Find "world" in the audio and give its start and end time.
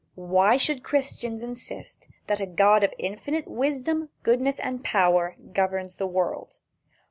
6.07-6.57